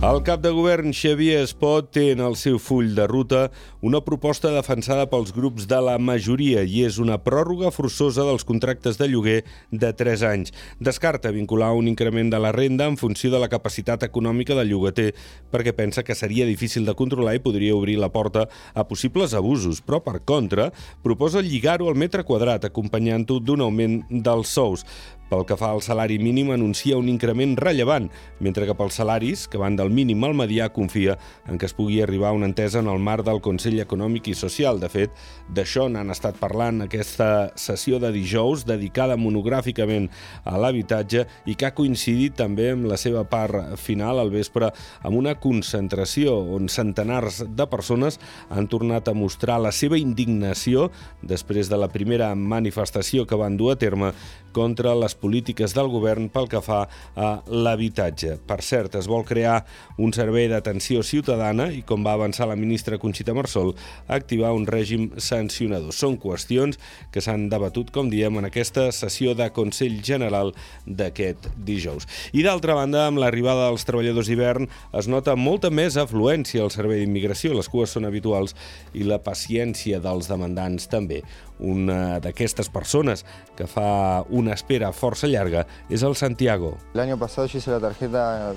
El 0.00 0.22
cap 0.24 0.40
de 0.40 0.48
govern 0.56 0.94
Xavier 0.96 1.42
Espot 1.44 1.90
té 1.92 2.06
en 2.14 2.22
el 2.24 2.32
seu 2.40 2.56
full 2.56 2.94
de 2.96 3.04
ruta 3.04 3.40
una 3.84 3.98
proposta 4.00 4.48
defensada 4.54 5.04
pels 5.12 5.34
grups 5.36 5.66
de 5.68 5.76
la 5.84 5.98
majoria 6.00 6.62
i 6.64 6.86
és 6.86 6.96
una 7.04 7.18
pròrroga 7.20 7.68
forçosa 7.68 8.24
dels 8.24 8.46
contractes 8.48 8.96
de 8.96 9.10
lloguer 9.12 9.36
de 9.68 9.92
3 9.98 10.24
anys. 10.30 10.54
Descarta 10.80 11.34
vincular 11.36 11.74
un 11.76 11.92
increment 11.92 12.32
de 12.32 12.40
la 12.40 12.54
renda 12.56 12.88
en 12.88 12.96
funció 12.96 13.28
de 13.28 13.42
la 13.44 13.50
capacitat 13.52 14.08
econòmica 14.08 14.56
del 14.56 14.72
llogater 14.72 15.10
perquè 15.52 15.76
pensa 15.76 16.00
que 16.00 16.16
seria 16.16 16.48
difícil 16.48 16.88
de 16.88 16.96
controlar 16.96 17.36
i 17.36 17.44
podria 17.44 17.76
obrir 17.76 18.00
la 18.00 18.08
porta 18.08 18.48
a 18.72 18.88
possibles 18.88 19.36
abusos, 19.36 19.84
però 19.84 20.00
per 20.00 20.22
contra 20.24 20.70
proposa 21.04 21.44
lligar-ho 21.44 21.92
al 21.92 22.00
metre 22.00 22.24
quadrat 22.24 22.64
acompanyant-ho 22.64 23.36
d'un 23.44 23.68
augment 23.68 24.00
dels 24.08 24.48
sous. 24.48 24.88
Pel 25.30 25.44
que 25.46 25.54
fa 25.54 25.70
al 25.70 25.82
salari 25.86 26.18
mínim, 26.18 26.50
anuncia 26.50 26.98
un 26.98 27.08
increment 27.08 27.54
rellevant, 27.60 28.08
mentre 28.42 28.66
que 28.66 28.74
pels 28.74 28.96
salaris, 28.98 29.46
que 29.46 29.60
van 29.62 29.76
del 29.78 29.92
mínim 29.94 30.24
al 30.26 30.34
medià, 30.34 30.72
confia 30.74 31.14
en 31.46 31.58
que 31.58 31.68
es 31.68 31.74
pugui 31.76 32.00
arribar 32.02 32.32
a 32.32 32.36
una 32.36 32.48
entesa 32.50 32.80
en 32.82 32.88
el 32.90 32.98
marc 32.98 33.22
del 33.28 33.38
Consell 33.40 33.78
Econòmic 33.78 34.32
i 34.32 34.34
Social. 34.34 34.80
De 34.82 34.90
fet, 34.90 35.14
d'això 35.46 35.86
n'han 35.86 36.10
estat 36.10 36.34
parlant 36.40 36.82
aquesta 36.82 37.52
sessió 37.54 38.00
de 38.02 38.10
dijous 38.10 38.64
dedicada 38.66 39.14
monogràficament 39.20 40.08
a 40.42 40.58
l'habitatge 40.58 41.26
i 41.46 41.54
que 41.54 41.68
ha 41.68 41.76
coincidit 41.78 42.34
també 42.40 42.70
amb 42.72 42.90
la 42.90 42.98
seva 42.98 43.22
part 43.30 43.76
final 43.78 44.18
al 44.18 44.32
vespre 44.34 44.72
amb 45.06 45.14
una 45.16 45.36
concentració 45.38 46.34
on 46.56 46.68
centenars 46.72 47.44
de 47.46 47.66
persones 47.70 48.18
han 48.50 48.66
tornat 48.70 49.08
a 49.08 49.14
mostrar 49.14 49.60
la 49.62 49.70
seva 49.70 49.98
indignació 50.00 50.88
després 51.22 51.70
de 51.70 51.78
la 51.78 51.90
primera 51.92 52.32
manifestació 52.34 53.26
que 53.26 53.38
van 53.38 53.58
dur 53.60 53.72
a 53.74 53.78
terme 53.78 54.12
contra 54.52 54.96
les 54.98 55.14
polítiques 55.20 55.74
del 55.76 55.90
govern 55.92 56.28
pel 56.32 56.48
que 56.50 56.62
fa 56.64 56.82
a 57.16 57.30
l'habitatge. 57.46 58.38
Per 58.48 58.60
cert, 58.64 58.96
es 58.98 59.08
vol 59.10 59.24
crear 59.28 59.60
un 60.00 60.14
servei 60.16 60.48
d'atenció 60.50 61.04
ciutadana 61.06 61.68
i, 61.72 61.82
com 61.86 62.04
va 62.06 62.16
avançar 62.16 62.48
la 62.50 62.58
ministra 62.58 62.98
Conxita 62.98 63.34
Marsol, 63.36 63.74
activar 64.08 64.54
un 64.56 64.66
règim 64.68 65.10
sancionador. 65.20 65.94
Són 65.96 66.18
qüestions 66.20 66.80
que 67.12 67.22
s'han 67.24 67.48
debatut, 67.52 67.92
com 67.94 68.10
diem, 68.12 68.40
en 68.40 68.48
aquesta 68.48 68.88
sessió 68.94 69.34
de 69.38 69.50
Consell 69.54 70.00
General 70.06 70.54
d'aquest 70.86 71.50
dijous. 71.56 72.08
I 72.32 72.44
d'altra 72.46 72.76
banda, 72.78 73.06
amb 73.06 73.20
l'arribada 73.22 73.68
dels 73.68 73.86
treballadors 73.88 74.30
d'hivern 74.30 74.68
es 74.96 75.10
nota 75.10 75.36
molta 75.36 75.70
més 75.70 75.98
afluència 76.00 76.64
al 76.64 76.72
servei 76.74 77.04
d'immigració, 77.04 77.54
les 77.56 77.68
cues 77.70 77.92
són 77.94 78.08
habituals 78.08 78.56
i 78.94 79.06
la 79.06 79.20
paciència 79.22 80.00
dels 80.02 80.30
demandants 80.30 80.88
també. 80.90 81.22
Una 81.60 82.18
d'aquestes 82.20 82.70
persones 82.72 83.24
que 83.56 83.66
fa 83.68 84.24
una 84.28 84.54
espera 84.56 84.92
força 84.96 85.28
llarga 85.28 85.66
és 85.88 86.02
el 86.02 86.16
Santiago. 86.16 86.76
El 86.94 87.00
año 87.00 87.18
pasado 87.18 87.46
hice 87.52 87.70
la 87.70 87.80
tarjeta 87.80 88.54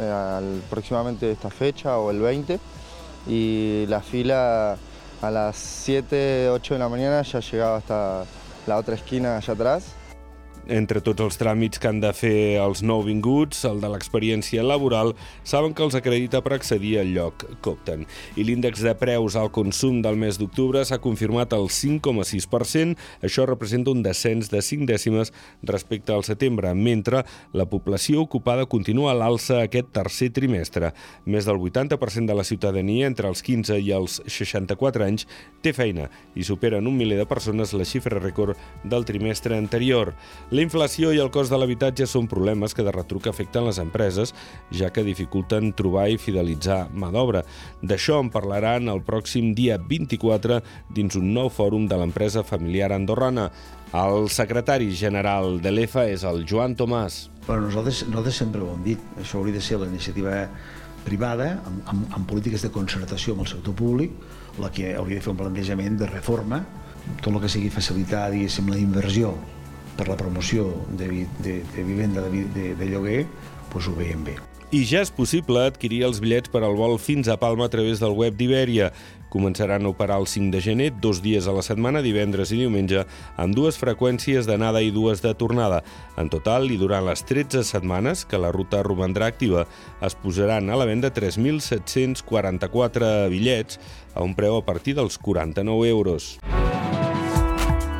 eh, 0.00 0.02
al, 0.02 0.62
próximamente 0.70 1.30
esta 1.30 1.50
fecha 1.50 1.98
o 1.98 2.10
el 2.10 2.20
20 2.20 2.58
y 3.26 3.86
la 3.88 4.00
fila 4.00 4.76
a 5.22 5.30
las 5.30 5.56
7, 5.56 6.50
8 6.50 6.74
de 6.74 6.78
la 6.78 6.88
mañana 6.88 7.22
ya 7.22 7.40
llegaba 7.40 7.78
hasta 7.78 8.24
la 8.66 8.76
otra 8.76 8.94
esquina 8.94 9.36
allá 9.36 9.52
atrás 9.52 9.94
entre 10.68 11.00
tots 11.04 11.22
els 11.22 11.38
tràmits 11.38 11.80
que 11.80 11.88
han 11.88 12.00
de 12.02 12.12
fer 12.16 12.58
els 12.62 12.82
nouvinguts, 12.86 13.64
el 13.68 13.80
de 13.82 13.90
l'experiència 13.90 14.64
laboral, 14.66 15.14
saben 15.46 15.74
que 15.74 15.84
els 15.86 15.96
acredita 15.98 16.42
per 16.44 16.56
accedir 16.56 16.96
al 17.00 17.12
lloc 17.14 17.44
que 17.62 17.72
opten. 17.72 18.06
I 18.36 18.46
l'índex 18.46 18.82
de 18.84 18.94
preus 18.98 19.36
al 19.36 19.52
consum 19.54 20.00
del 20.04 20.18
mes 20.20 20.38
d'octubre 20.40 20.82
s'ha 20.84 21.00
confirmat 21.02 21.54
al 21.56 21.68
5,6%. 21.70 22.96
Això 23.26 23.46
representa 23.46 23.92
un 23.94 24.02
descens 24.02 24.50
de 24.52 24.62
5 24.62 24.88
dècimes 24.88 25.32
respecte 25.62 26.12
al 26.12 26.24
setembre, 26.26 26.74
mentre 26.74 27.24
la 27.52 27.68
població 27.70 28.22
ocupada 28.24 28.66
continua 28.66 29.12
a 29.12 29.18
l'alça 29.18 29.62
aquest 29.62 29.92
tercer 29.94 30.32
trimestre. 30.34 30.92
Més 31.24 31.46
del 31.46 31.60
80% 31.62 32.26
de 32.26 32.36
la 32.36 32.44
ciutadania 32.44 33.06
entre 33.06 33.28
els 33.30 33.42
15 33.46 33.78
i 33.80 33.92
els 33.94 34.20
64 34.26 35.06
anys 35.06 35.26
té 35.62 35.72
feina 35.76 36.10
i 36.34 36.44
superen 36.46 36.86
un 36.86 36.96
miler 36.96 37.18
de 37.20 37.28
persones 37.28 37.74
la 37.76 37.86
xifra 37.86 38.20
rècord 38.20 38.58
del 38.84 39.06
trimestre 39.08 39.56
anterior. 39.56 40.14
La 40.56 40.62
inflació 40.64 41.10
i 41.12 41.18
el 41.20 41.28
cost 41.28 41.52
de 41.52 41.56
l'habitatge 41.60 42.06
són 42.08 42.30
problemes 42.32 42.72
que 42.72 42.84
de 42.86 42.92
retruc 42.94 43.26
afecten 43.28 43.66
les 43.66 43.76
empreses, 43.82 44.30
ja 44.72 44.88
que 44.88 45.02
dificulten 45.04 45.74
trobar 45.76 46.06
i 46.08 46.16
fidelitzar 46.16 46.78
mà 46.96 47.10
d'obra. 47.12 47.42
D'això 47.84 48.22
en 48.22 48.30
parlaran 48.32 48.88
el 48.88 49.02
pròxim 49.04 49.50
dia 49.58 49.74
24 49.76 50.62
dins 50.96 51.18
un 51.20 51.26
nou 51.34 51.50
fòrum 51.52 51.84
de 51.90 51.98
l'empresa 52.00 52.40
familiar 52.40 52.88
andorrana. 52.96 53.50
El 53.92 54.30
secretari 54.32 54.88
general 54.96 55.58
de 55.60 55.74
l'EFA 55.74 56.06
és 56.08 56.24
el 56.24 56.46
Joan 56.48 56.76
Tomàs. 56.78 57.18
Bueno, 57.44 57.66
nosaltres, 57.66 58.06
nosaltres 58.08 58.40
sempre 58.40 58.64
ho 58.64 58.70
hem 58.72 58.86
dit, 58.86 59.02
això 59.20 59.42
hauria 59.42 59.58
de 59.58 59.64
ser 59.66 59.76
la 59.82 59.90
iniciativa 59.90 60.38
privada, 61.04 61.50
amb, 61.68 61.82
amb, 61.92 62.06
amb 62.16 62.30
polítiques 62.30 62.64
de 62.64 62.70
concertació 62.72 63.34
amb 63.36 63.44
el 63.44 63.50
sector 63.52 63.76
públic, 63.76 64.16
la 64.62 64.72
que 64.72 64.94
hauria 64.94 65.20
de 65.20 65.26
fer 65.26 65.34
un 65.34 65.42
plantejament 65.42 66.00
de 66.00 66.08
reforma, 66.14 66.62
tot 67.20 67.28
el 67.34 67.42
que 67.44 67.52
sigui 67.52 67.68
facilitar, 67.76 68.30
diguéssim, 68.32 68.72
la 68.72 68.80
inversió 68.80 69.34
per 69.96 70.08
la 70.08 70.16
promoció 70.16 70.68
de, 70.98 71.26
de, 71.40 71.62
de 71.74 71.86
vivenda 71.86 72.26
de, 72.26 72.44
de, 72.54 72.74
de 72.76 72.90
lloguer, 72.90 73.24
doncs 73.72 73.88
ho 73.88 73.96
veiem 73.96 74.24
bé. 74.26 74.36
I 74.74 74.80
ja 74.82 74.98
és 75.04 75.12
possible 75.14 75.60
adquirir 75.62 76.00
els 76.08 76.18
bitllets 76.18 76.50
per 76.50 76.64
al 76.66 76.74
vol 76.74 76.96
fins 76.98 77.28
a 77.30 77.36
Palma 77.38 77.68
a 77.68 77.70
través 77.70 78.00
del 78.02 78.10
web 78.18 78.34
d'Iberia. 78.34 78.90
Començaran 79.30 79.86
a 79.86 79.90
operar 79.92 80.18
el 80.18 80.26
5 80.26 80.50
de 80.50 80.60
gener, 80.64 80.90
dos 81.02 81.20
dies 81.22 81.46
a 81.46 81.52
la 81.54 81.62
setmana, 81.62 82.02
divendres 82.02 82.50
i 82.50 82.58
diumenge, 82.58 83.06
amb 83.38 83.54
dues 83.54 83.78
freqüències 83.78 84.42
d'anada 84.48 84.82
i 84.82 84.90
dues 84.90 85.22
de 85.22 85.34
tornada. 85.38 85.84
En 86.18 86.26
total, 86.34 86.66
i 86.74 86.76
durant 86.82 87.06
les 87.06 87.22
13 87.22 87.62
setmanes 87.62 88.26
que 88.26 88.42
la 88.42 88.50
ruta 88.50 88.82
romandrà 88.82 89.30
activa, 89.30 89.70
es 90.02 90.18
posaran 90.18 90.66
a 90.70 90.76
la 90.80 90.86
venda 90.90 91.14
3.744 91.14 93.30
bitllets 93.30 93.78
a 94.14 94.22
un 94.26 94.34
preu 94.34 94.56
a 94.58 94.66
partir 94.66 94.98
dels 94.98 95.18
49 95.22 95.88
euros. 95.94 96.40